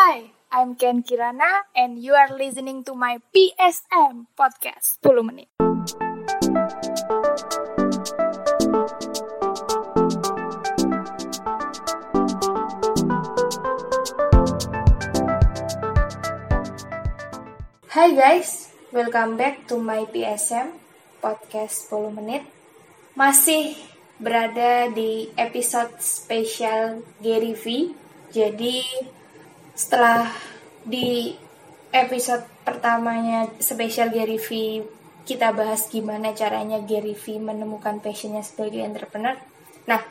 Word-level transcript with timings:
Hi, 0.00 0.32
I'm 0.48 0.80
Ken 0.80 1.04
Kirana 1.04 1.68
and 1.76 2.00
you 2.00 2.16
are 2.16 2.32
listening 2.32 2.88
to 2.88 2.96
my 2.96 3.20
PSM 3.36 4.32
podcast 4.32 4.96
10 5.04 5.20
menit. 5.28 5.52
Hai 17.92 18.16
guys, 18.16 18.72
welcome 18.96 19.36
back 19.36 19.68
to 19.68 19.76
my 19.76 20.08
PSM 20.08 20.80
podcast 21.20 21.92
10 21.92 22.16
menit. 22.16 22.48
Masih 23.12 23.76
berada 24.16 24.88
di 24.88 25.28
episode 25.36 25.92
spesial 26.00 27.04
Gary 27.20 27.52
V. 27.52 27.92
Jadi 28.32 29.19
setelah 29.80 30.28
di 30.84 31.32
episode 31.88 32.44
pertamanya 32.68 33.48
spesial 33.64 34.12
Gary 34.12 34.36
V 34.36 34.84
kita 35.24 35.56
bahas 35.56 35.88
gimana 35.88 36.36
caranya 36.36 36.84
Gary 36.84 37.16
V 37.16 37.40
menemukan 37.40 38.04
passionnya 38.04 38.44
sebagai 38.44 38.84
entrepreneur. 38.84 39.40
Nah, 39.88 40.04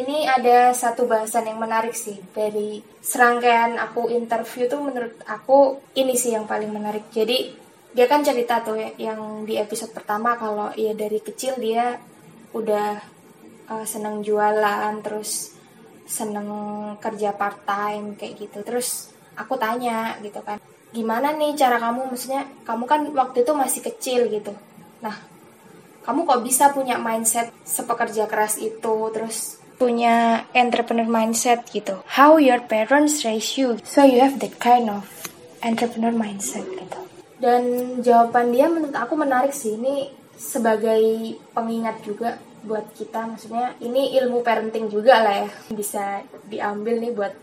ini 0.00 0.24
ada 0.24 0.72
satu 0.72 1.04
bahasan 1.04 1.44
yang 1.52 1.60
menarik 1.60 1.92
sih 1.92 2.16
dari 2.32 2.80
serangkaian 3.04 3.76
aku 3.76 4.08
interview 4.08 4.64
tuh 4.64 4.80
menurut 4.80 5.20
aku 5.28 5.76
ini 5.92 6.16
sih 6.16 6.32
yang 6.32 6.48
paling 6.48 6.72
menarik. 6.72 7.12
Jadi 7.12 7.52
dia 7.92 8.08
kan 8.08 8.24
cerita 8.24 8.64
tuh 8.64 8.80
ya, 8.80 9.12
yang 9.12 9.44
di 9.44 9.60
episode 9.60 9.92
pertama 9.92 10.40
kalau 10.40 10.72
ya 10.72 10.96
dari 10.96 11.20
kecil 11.20 11.60
dia 11.60 12.00
udah 12.56 12.96
uh, 13.68 13.84
seneng 13.84 14.24
jualan 14.24 15.04
terus 15.04 15.51
seneng 16.12 16.48
kerja 17.00 17.32
part 17.32 17.64
time 17.64 18.12
kayak 18.20 18.36
gitu. 18.36 18.60
Terus 18.60 19.08
aku 19.32 19.56
tanya 19.56 20.20
gitu 20.20 20.44
kan, 20.44 20.60
gimana 20.92 21.32
nih 21.32 21.56
cara 21.56 21.80
kamu 21.80 22.12
maksudnya 22.12 22.44
kamu 22.68 22.84
kan 22.84 23.00
waktu 23.16 23.48
itu 23.48 23.52
masih 23.56 23.80
kecil 23.80 24.20
gitu. 24.28 24.52
Nah, 25.00 25.16
kamu 26.04 26.28
kok 26.28 26.44
bisa 26.44 26.68
punya 26.68 27.00
mindset 27.00 27.48
sepekerja 27.64 28.28
keras 28.28 28.60
itu 28.60 29.08
terus 29.16 29.56
punya 29.80 30.44
entrepreneur 30.52 31.08
mindset 31.08 31.64
gitu. 31.72 32.04
How 32.06 32.36
your 32.36 32.60
parents 32.60 33.24
raise 33.24 33.56
you, 33.56 33.80
so 33.82 34.04
you 34.04 34.20
have 34.20 34.36
that 34.44 34.60
kind 34.60 34.92
of 34.92 35.08
entrepreneur 35.64 36.12
mindset 36.12 36.62
gitu. 36.76 37.00
Dan 37.42 37.98
jawaban 38.04 38.54
dia 38.54 38.70
menurut 38.70 38.94
aku 38.94 39.18
menarik 39.18 39.50
sih. 39.50 39.74
Ini 39.74 40.12
sebagai 40.38 41.02
pengingat 41.50 42.04
juga 42.06 42.38
buat 42.64 42.86
kita. 42.94 43.26
Maksudnya 43.28 43.74
ini 43.82 44.16
ilmu 44.18 44.42
parenting 44.42 44.90
juga 44.90 45.22
lah 45.22 45.46
ya. 45.46 45.50
Bisa 45.70 46.22
diambil 46.46 46.98
nih 47.02 47.12
buat 47.14 47.34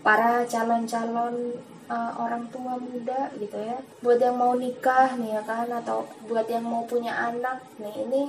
para 0.00 0.46
calon-calon 0.46 1.56
uh, 1.90 2.12
orang 2.20 2.46
tua 2.52 2.78
muda 2.78 3.32
gitu 3.36 3.56
ya. 3.56 3.78
Buat 4.00 4.18
yang 4.22 4.36
mau 4.36 4.54
nikah 4.54 5.16
nih 5.16 5.40
ya 5.40 5.42
kan 5.44 5.68
atau 5.72 6.06
buat 6.28 6.46
yang 6.46 6.64
mau 6.64 6.84
punya 6.84 7.12
anak 7.12 7.60
nih 7.80 7.94
ini 8.06 8.24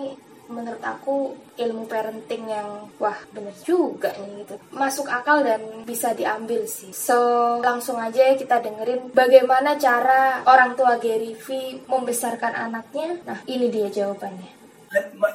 menurut 0.48 0.80
aku 0.80 1.36
ilmu 1.60 1.84
parenting 1.92 2.48
yang 2.48 2.88
wah 2.98 3.16
bener 3.36 3.52
juga 3.68 4.16
nih 4.16 4.44
gitu 4.44 4.56
masuk 4.72 5.08
akal 5.12 5.44
dan 5.44 5.60
bisa 5.84 6.16
diambil 6.16 6.64
sih 6.64 6.96
so 6.96 7.60
langsung 7.60 8.00
aja 8.00 8.32
kita 8.36 8.64
dengerin 8.64 9.12
bagaimana 9.12 9.76
cara 9.76 10.44
orang 10.48 10.74
tua 10.80 10.96
Gary 11.04 11.36
V 11.36 11.78
membesarkan 11.92 12.56
anaknya 12.56 13.20
nah 13.28 13.40
ini 13.44 13.68
dia 13.68 13.92
jawabannya 13.92 14.52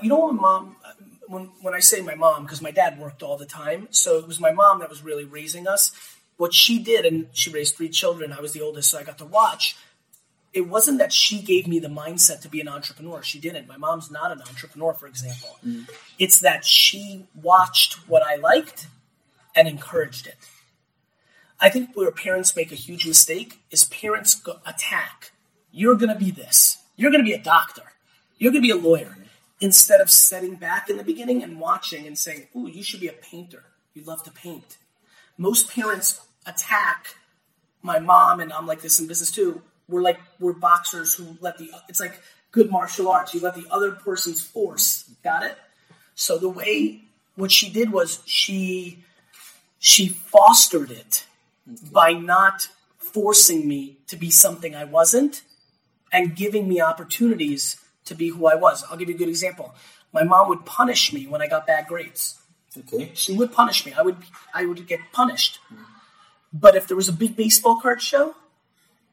you 0.01 0.09
know 0.09 0.33
mom 0.33 0.73
when, 1.33 1.51
when 1.61 1.75
I 1.75 1.81
say 1.81 2.01
my 2.01 2.15
mom 2.15 2.45
because 2.45 2.63
my 2.63 2.71
dad 2.71 2.99
worked 2.99 3.23
all 3.23 3.37
the 3.37 3.47
time 3.47 3.89
so 3.91 4.19
it 4.19 4.27
was 4.27 4.39
my 4.39 4.53
mom 4.53 4.81
that 4.81 4.91
was 4.91 5.03
really 5.03 5.25
raising 5.25 5.67
us 5.67 5.93
what 6.37 6.55
she 6.55 6.83
did 6.83 7.05
and 7.05 7.29
she 7.33 7.51
raised 7.51 7.77
three 7.77 7.89
children 7.89 8.33
I 8.33 8.41
was 8.41 8.53
the 8.53 8.61
oldest 8.61 8.91
so 8.91 8.99
I 8.99 9.03
got 9.03 9.19
to 9.19 9.25
watch 9.25 9.77
it 10.53 10.69
wasn't 10.69 10.99
that 10.99 11.13
she 11.13 11.41
gave 11.41 11.67
me 11.67 11.79
the 11.79 11.89
mindset 11.89 12.43
to 12.43 12.49
be 12.49 12.61
an 12.61 12.69
entrepreneur. 12.69 13.23
She 13.23 13.39
didn't. 13.39 13.67
My 13.67 13.79
mom's 13.79 14.11
not 14.11 14.33
an 14.33 14.43
entrepreneur, 14.43 14.93
for 14.93 15.07
example. 15.07 15.57
Mm. 15.67 15.89
It's 16.19 16.41
that 16.41 16.65
she 16.65 17.27
watched 17.35 17.95
what 18.09 18.23
I 18.23 18.37
liked 18.37 18.87
and 19.57 19.67
encouraged 19.67 20.27
it. 20.27 20.37
I 21.59 21.69
think 21.69 21.91
where 21.95 22.11
parents 22.11 22.55
make 22.55 22.73
a 22.73 22.77
huge 22.77 23.07
mistake 23.07 23.61
is 23.71 23.85
parents 23.85 24.35
go 24.35 24.59
attack. 24.67 25.31
You're 25.71 25.95
going 25.95 26.13
to 26.13 26.19
be 26.19 26.31
this. 26.31 26.79
You're 26.97 27.11
going 27.11 27.25
to 27.25 27.29
be 27.29 27.35
a 27.35 27.43
doctor. 27.43 27.93
You're 28.37 28.53
going 28.53 28.63
to 28.63 28.67
be 28.67 28.73
a 28.73 28.77
lawyer. 28.77 29.17
Instead 29.63 30.01
of 30.01 30.11
setting 30.11 30.57
back 30.57 30.91
in 30.91 30.97
the 30.97 31.05
beginning 31.05 31.43
and 31.43 31.61
watching 31.61 32.07
and 32.07 32.19
saying, 32.19 32.49
"Ooh, 32.57 32.69
you 32.69 32.83
should 32.83 33.01
be 33.01 33.09
a 33.09 33.13
painter. 33.13 33.65
You 33.95 34.03
love 34.03 34.23
to 34.25 34.31
paint." 34.31 34.77
Most 35.39 35.71
parents 35.71 36.21
attack 36.45 37.17
my 37.81 37.99
mom, 37.99 38.41
and 38.41 38.53
I'm 38.53 38.67
like 38.67 38.83
this 38.83 39.01
in 39.01 39.07
business 39.07 39.31
too 39.31 39.63
we're 39.89 40.03
like 40.03 40.19
we're 40.41 40.53
boxers 40.53 41.15
who 41.15 41.37
let 41.41 41.59
the 41.59 41.71
it's 41.89 42.01
like 42.01 42.21
good 42.51 42.71
martial 42.71 43.09
arts. 43.09 43.35
You 43.35 43.41
let 43.41 43.55
the 43.55 43.67
other 43.71 43.93
person's 43.93 44.43
force. 44.43 45.11
Got 45.23 45.45
it? 45.45 45.57
So 46.15 46.39
the 46.39 46.49
way 46.49 47.03
what 47.37 47.53
she 47.53 47.71
did 47.71 47.93
was 47.93 48.23
she 48.25 49.05
she 49.79 50.09
fostered 50.09 50.91
it 50.91 51.27
by 51.93 52.13
not 52.13 52.69
forcing 52.99 53.69
me 53.69 53.99
to 54.07 54.17
be 54.17 54.31
something 54.31 54.75
I 54.75 54.85
wasn't 54.85 55.43
and 56.13 56.35
giving 56.35 56.69
me 56.69 56.81
opportunities 56.81 57.77
to 58.05 58.15
be 58.15 58.29
who 58.31 58.47
I 58.47 58.55
was. 58.55 58.85
I'll 58.91 58.97
give 58.97 59.09
you 59.09 59.15
a 59.15 59.19
good 59.19 59.29
example. 59.29 59.75
My 60.13 60.23
mom 60.23 60.49
would 60.49 60.65
punish 60.65 61.13
me 61.13 61.27
when 61.27 61.41
I 61.41 61.47
got 61.47 61.67
bad 61.67 61.87
grades. 61.87 62.39
Okay. 62.77 63.11
She 63.15 63.35
would 63.35 63.53
punish 63.53 63.85
me. 63.85 63.93
I 63.93 64.03
would 64.03 64.17
I 64.55 64.67
would 64.67 64.87
get 64.87 65.01
punished. 65.13 65.59
But 66.53 66.77
if 66.77 66.87
there 66.87 66.97
was 66.97 67.09
a 67.09 67.13
big 67.13 67.37
baseball 67.37 67.81
card 67.81 68.03
show, 68.03 68.37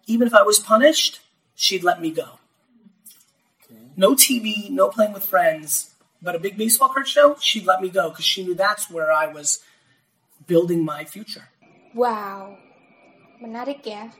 even 0.08 0.28
if 0.28 0.34
I 0.34 0.44
was 0.44 0.60
punished, 0.60 1.20
she'd 1.56 1.84
let 1.84 2.02
me 2.02 2.12
go. 2.12 2.40
Okay. 3.64 3.80
No 3.96 4.16
TV, 4.16 4.70
no 4.70 4.90
playing 4.90 5.14
with 5.14 5.24
friends, 5.24 5.96
but 6.22 6.36
a 6.36 6.40
big 6.40 6.58
baseball 6.58 6.90
card 6.90 7.08
show, 7.08 7.36
she'd 7.40 7.66
let 7.66 7.82
me 7.82 7.90
go 7.90 8.10
because 8.10 8.26
she 8.26 8.44
knew 8.44 8.56
that's 8.56 8.90
where 8.90 9.12
I 9.12 9.28
was 9.28 9.60
building 10.48 10.84
my 10.84 11.06
future. 11.06 11.48
Wow, 11.94 12.58
menarik 13.42 13.86
ya 13.88 14.12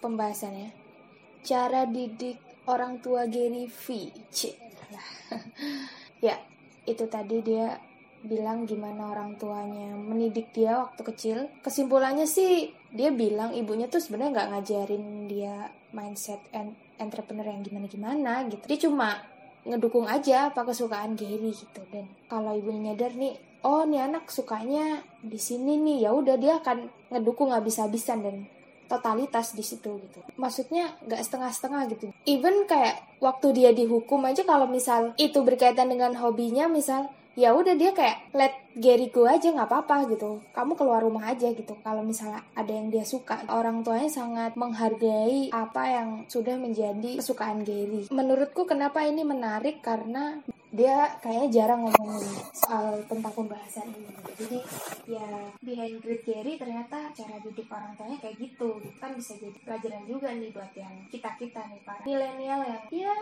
pembahasannya. 0.00 0.72
Cara 1.42 1.86
didik 1.86 2.45
orang 2.66 3.02
tua 3.02 3.26
Gary 3.26 3.66
V. 3.70 4.10
ya, 6.26 6.36
itu 6.86 7.04
tadi 7.10 7.42
dia 7.42 7.78
bilang 8.26 8.66
gimana 8.66 9.14
orang 9.14 9.38
tuanya 9.38 9.94
mendidik 9.94 10.50
dia 10.50 10.82
waktu 10.82 11.02
kecil. 11.02 11.38
Kesimpulannya 11.62 12.26
sih 12.26 12.74
dia 12.90 13.14
bilang 13.14 13.54
ibunya 13.54 13.86
tuh 13.86 14.02
sebenarnya 14.02 14.32
nggak 14.34 14.50
ngajarin 14.54 15.04
dia 15.30 15.70
mindset 15.94 16.42
and 16.50 16.74
entrepreneur 16.98 17.46
yang 17.46 17.62
gimana-gimana 17.62 18.46
gitu. 18.50 18.64
Dia 18.66 18.80
cuma 18.88 19.22
ngedukung 19.66 20.06
aja 20.06 20.54
apa 20.54 20.62
kesukaan 20.62 21.18
Gary 21.18 21.50
gitu 21.50 21.82
dan 21.90 22.06
kalau 22.30 22.54
ibunya 22.54 22.94
nyadar 22.94 23.10
nih 23.18 23.34
oh 23.66 23.82
nih 23.82 24.06
anak 24.06 24.30
sukanya 24.30 25.02
di 25.18 25.42
sini 25.42 25.74
nih 25.82 26.06
ya 26.06 26.14
udah 26.14 26.38
dia 26.38 26.62
akan 26.62 26.86
ngedukung 27.10 27.50
habis-habisan 27.50 28.22
dan 28.22 28.36
totalitas 28.86 29.52
di 29.52 29.62
situ 29.66 29.98
gitu. 30.00 30.20
Maksudnya 30.38 30.96
nggak 31.04 31.22
setengah-setengah 31.22 31.82
gitu. 31.92 32.06
Even 32.24 32.64
kayak 32.64 33.02
waktu 33.20 33.52
dia 33.54 33.70
dihukum 33.74 34.22
aja 34.24 34.42
kalau 34.46 34.66
misal 34.70 35.12
itu 35.20 35.42
berkaitan 35.42 35.90
dengan 35.90 36.14
hobinya 36.16 36.66
misal 36.70 37.10
ya 37.36 37.52
udah 37.52 37.76
dia 37.76 37.92
kayak 37.92 38.32
let 38.32 38.54
Gary 38.76 39.12
go 39.12 39.28
aja 39.28 39.52
nggak 39.52 39.68
apa-apa 39.68 40.08
gitu. 40.12 40.40
Kamu 40.52 40.76
keluar 40.76 41.04
rumah 41.04 41.32
aja 41.32 41.52
gitu. 41.52 41.76
Kalau 41.84 42.00
misalnya 42.04 42.44
ada 42.56 42.72
yang 42.72 42.88
dia 42.88 43.04
suka. 43.04 43.44
Orang 43.48 43.84
tuanya 43.84 44.08
sangat 44.08 44.56
menghargai 44.56 45.52
apa 45.52 45.82
yang 45.84 46.08
sudah 46.28 46.56
menjadi 46.56 47.20
kesukaan 47.20 47.64
Gary. 47.64 48.08
Menurutku 48.12 48.64
kenapa 48.64 49.04
ini 49.04 49.24
menarik? 49.24 49.84
Karena 49.84 50.40
dia 50.74 51.14
kayaknya 51.22 51.48
jarang 51.62 51.86
ngomong 51.86 52.18
soal 52.50 52.98
tentang 53.06 53.32
pembahasan 53.32 53.86
ini. 53.94 54.10
Jadi 54.36 54.58
ya 55.06 55.26
behind 55.62 56.02
great 56.02 56.22
Gary 56.26 56.58
ternyata 56.58 57.14
cara 57.14 57.38
didik 57.40 57.70
orang 57.70 57.94
tuanya 57.94 58.18
kayak 58.18 58.36
gitu. 58.36 58.82
Kan 58.98 59.14
bisa 59.14 59.38
jadi 59.38 59.58
pelajaran 59.62 60.04
juga 60.04 60.34
nih 60.34 60.50
buat 60.50 60.72
yang 60.74 60.94
kita 61.08 61.30
kita 61.38 61.60
nih 61.70 61.80
para 61.86 62.02
milenial 62.02 62.60
yang 62.66 62.82
ya 62.90 63.16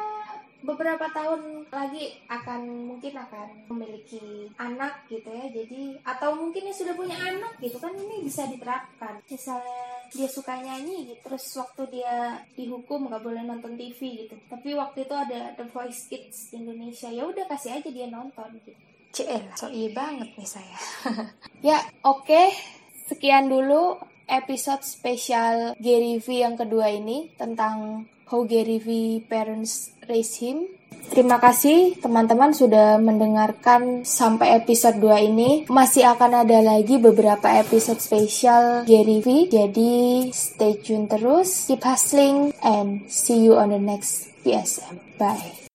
beberapa 0.65 1.07
tahun 1.13 1.69
lagi 1.69 2.17
akan 2.27 2.61
mungkin 2.89 3.13
akan 3.13 3.49
memiliki 3.69 4.49
anak 4.57 5.05
gitu 5.13 5.29
ya. 5.29 5.47
Jadi 5.53 6.01
atau 6.03 6.35
mungkin 6.35 6.67
yang 6.67 6.77
sudah 6.77 6.95
punya 6.97 7.15
anak 7.21 7.61
gitu 7.61 7.77
kan 7.77 7.93
ini 7.93 8.25
bisa 8.25 8.49
diterapkan. 8.49 9.21
Misalnya 9.29 9.94
dia 10.13 10.29
suka 10.29 10.61
nyanyi 10.61 11.09
gitu. 11.15 11.21
Terus 11.31 11.45
waktu 11.57 11.83
dia 12.01 12.43
dihukum 12.53 13.09
nggak 13.09 13.23
boleh 13.25 13.43
nonton 13.47 13.79
TV 13.79 14.27
gitu. 14.27 14.37
Tapi 14.51 14.77
waktu 14.77 15.09
itu 15.09 15.15
ada 15.15 15.57
The 15.57 15.67
Voice 15.71 16.11
Kids 16.11 16.53
di 16.53 16.61
Indonesia. 16.61 17.09
Ya 17.09 17.25
udah 17.25 17.45
kasih 17.49 17.81
aja 17.81 17.89
dia 17.89 18.07
nonton 18.11 18.49
gitu. 18.61 18.77
CL 19.15 19.47
so 19.55 19.71
iya 19.71 19.95
banget 19.95 20.35
nih 20.35 20.49
saya. 20.49 20.77
Ya 21.65 21.81
oke. 22.05 22.29
Okay. 22.29 22.47
sekian 23.05 23.53
dulu 23.53 24.01
episode 24.25 24.81
spesial 24.81 25.77
Gary 25.77 26.17
V 26.17 26.41
yang 26.41 26.57
kedua 26.57 26.89
ini 26.89 27.33
tentang 27.37 28.09
How 28.29 28.49
Gary 28.49 28.81
V 28.81 29.21
Parents 29.29 29.93
Raise 30.09 30.41
Him. 30.41 30.65
Terima 31.15 31.39
kasih 31.39 31.95
teman-teman 32.03 32.51
sudah 32.51 32.99
mendengarkan 32.99 34.03
sampai 34.03 34.59
episode 34.59 34.99
2 34.99 35.31
ini. 35.31 35.51
Masih 35.71 36.03
akan 36.11 36.43
ada 36.43 36.59
lagi 36.59 36.99
beberapa 36.99 37.55
episode 37.55 38.03
spesial 38.03 38.83
Gary 38.83 39.23
V. 39.23 39.47
Jadi 39.47 40.27
stay 40.35 40.75
tune 40.83 41.07
terus, 41.07 41.71
keep 41.71 41.87
hustling, 41.87 42.51
and 42.67 43.07
see 43.07 43.47
you 43.47 43.55
on 43.55 43.71
the 43.71 43.79
next 43.79 44.35
PSM. 44.43 44.99
Bye. 45.15 45.74